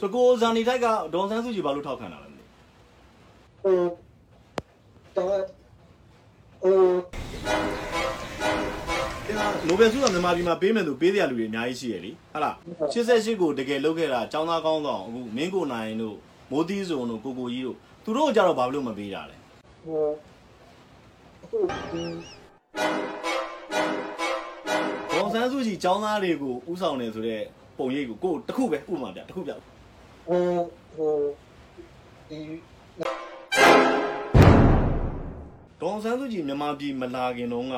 [0.00, 2.44] ဆိုကိုဇာနီထိုက်ကဒေါ်ဆန်းစုကြည်ဘာလို့ထောက်ခံတာလဲမသိ
[3.62, 3.76] ဟို
[5.16, 5.28] တော့
[6.62, 6.78] ဟို
[9.68, 12.54] နိုဘယ်ဆုကမြန်မာပြည်မှာပေးမယ်လို့ပေးတဲ့လူတွေအများကြီးရှိရလေဟုတ်လား
[12.92, 16.16] 88ကိုတကယ်လုပ်ခဲ့တာចောင်းသားကောင်းဆောင်အခုမင်းကိုနိုင်တို့
[16.50, 19.36] မိုးသီးစုံတို့ကိုကိုကြီးတို့သူတို့ကြတော့ဘာလို့မပေးတာလဲ
[19.84, 20.04] ဟို
[21.44, 22.02] အခုဒီ
[25.12, 27.42] ဒေါ်ဆန်းစုကြည်ចောင်းသားတွေကိုဥဆောင်နေဆိုတဲ့
[27.78, 29.52] ပုံရိပ်ကိုကိုတခုပဲဥပမာပြတခုပြ
[30.26, 30.44] ဟို
[30.96, 31.16] ဟို
[32.28, 32.38] ဒီ
[35.80, 37.76] ဒေါ်ဆန်းစုကြည်မြန်မာပြည်မလာခင်တုန်းက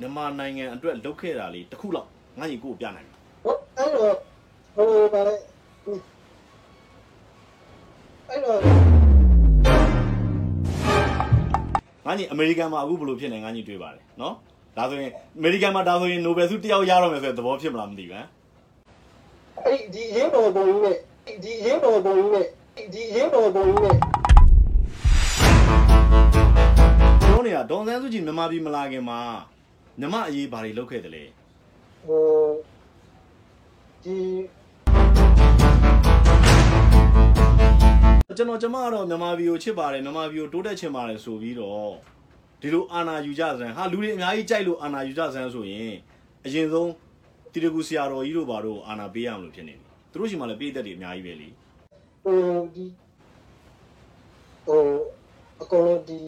[0.00, 2.08] မြန်မာနိုင်ငံအတွက်လုပ်ခဲ့တာလေးတခုလောက်
[2.38, 4.14] ငါ့ညီကိုကိုပြနိုင်တယ်ဟိုအဲ့တော့
[4.74, 5.34] ဟိုဗါလဲ
[8.28, 8.58] အဲ့တော့
[12.06, 14.34] ငါညီအမေရိကန်မှာအခုဘယ်လိုဖြစ်နေငါညီတွေ့ပါတယ်နော်
[14.76, 18.26] ဒါဆိုရင်အမေရိကန်မှာဒါဆိုရင်နိုဘယ်ဆုတစ်ယောက်ရတော့မယ်ဆိုတဲ့သဘောဖြစ်မလားမသိဘူးဟမ်
[19.64, 20.96] အဲ့ဒီရင်းတော်ပုံကြီးနဲ့
[21.42, 22.46] ဒီရင်းတော်ပုံကြီးနဲ့
[22.92, 23.96] ဒီရင်းတော်ပုံကြီးနဲ့
[27.22, 29.20] ပြောနေတာဒေါ်ဆန်းစုကြည်မြန်မာပြည်မလာခင်မှာ
[30.00, 31.24] မြမအရေးဘာတွေလုပ်ခဲ့တယ်လဲ
[32.06, 32.24] ဟို
[34.04, 34.16] ဒီ
[38.36, 41.92] ကျွန်တော်ကျမကတော့မြန်မာပြည်ကိုချစ်ပါတယ်မြန်မာပြည်ကိုတိုးတက်ချင်ပါတယ်ဆိုပြီးတော့
[42.60, 45.94] ဒီလိုအာနာယူကြစမ်းဟာလူတွေအများကြီးကြိုက်လို့အာနာယူကြစမ်းဆိုရင်
[46.44, 46.90] အရင်ဆုံး
[47.52, 49.83] တီတကူဆရာတော်ကြီးတို့ဘာတို့အာနာပေးရမလို့ဖြစ်နေပြီ
[50.14, 51.48] သူတို့ရှိမှလည်းပေးသက်တွေအများကြီးပဲလေ
[52.24, 52.38] ဟို
[52.74, 52.86] ဒီ
[54.66, 54.82] ဟို
[55.62, 56.18] အကောင်လုံးဒီ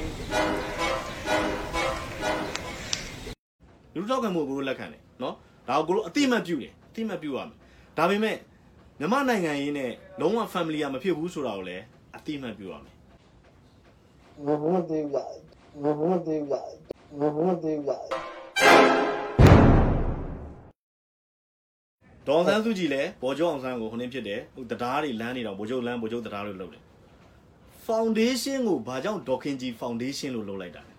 [3.94, 5.34] လူတို့ထောက်ခံမှုကိုကိုတို့လက်ခံတယ်နော်
[5.68, 7.56] ဒါကိုကိုတို့အတိအမှတ်ပြုတယ်အတိအမှတ်ပြုရမယ်
[7.98, 8.36] ဒါပေမဲ့
[8.98, 11.84] မြန်မာနိုင်ငံရေးနဲ့လုံးဝ family ကမဖြစ်ဘူးဆိုတာကိုလည်း
[12.16, 12.94] အတိအမှတ်ပြုရမယ်
[14.44, 15.16] ငုံသေးရ
[15.82, 16.54] ငုံသေးရ
[17.20, 17.90] ငုံသေးရ
[22.28, 26.82] ဒေါ်ဆန်းစုကြည်လည်းဗော်ကျော်အောင်ဆန်းကိုခုနှင်းဖြစ်တယ်ဟိုတရားတွေလမ်းနေတော့ဗော်ကျော်လမ်းဗော်ကျော်တရားလို့လုပ်တယ်
[27.86, 30.92] foundation ကိုဘာကြောင့်ဒေါခင်ကြီး foundation လို့လုပ်လိုက်တာလဲ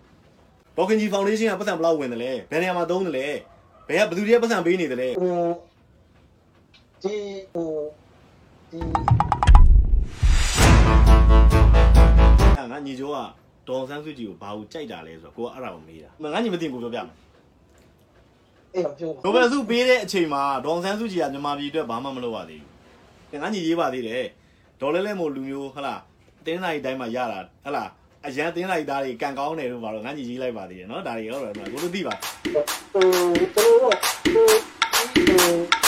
[0.76, 3.26] ဒေါခင်ကြီး foundation ကပတ်စံဘယ်လောက်ဝင်တယ်လဲဘယ်နေရာမှာသုံးတယ်လဲ
[3.88, 5.34] ဘယ်ကဘယ်သူတွေကပတ်စံပေးနေတယ်လဲဟို
[7.02, 7.14] ဒီ
[7.54, 7.70] ဟို
[8.70, 8.80] ဒီ
[12.70, 13.18] ငါညီကျော်က
[13.68, 17.27] ဒေါ်ဆန်းစုကြည်ကိုဘာကိုကြိုက်တာလဲဆိုတော့ကိုကအဲ့ဒါကိုမေးတာငါညီမသိဘူးကိုပြောပြမယ်
[18.74, 22.62] အဲ့ပြောနိုဘယ်ဆုပေးတဲ့အချိန်မှာဒေါ်ဆန်းစုကြည်ကမြန်မာပြည်အတွက်ဘာမှမလုပ်ရသေး
[23.30, 24.24] ဘူးငါညီရေးပါသေးတယ်
[24.80, 25.94] ဒေါ်လဲလဲမို့လူမျိုးဟလာ
[26.46, 27.84] တင်းနိုင်တိုင်းမှာရတာဟလာ
[28.26, 32.14] အရန်တင်းလိုက်သားတွေကန်ကောင်းတယ်လို့ပါတော့ငါညီရေးလိုက်ပါသေးတယ်နော်ဒါတွေဟုတ်တယ်ကိုတို့သိပါ
[32.94, 33.04] ဟို
[33.54, 33.78] ကျွန်တော်
[34.32, 34.46] ဟို
[35.74, 35.87] ဟို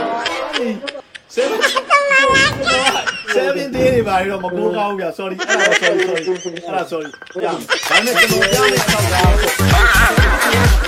[4.01, 6.21] တွေပါတော့မပိုးကောင်းဘူးဗျ sorry အဲ့ဒါ sorry sorry
[6.55, 9.05] အဲ့ဒါ sorry ပြဒါနဲ့ကျွန်တော်ပြမယ့်အောက်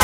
[0.00, 0.03] က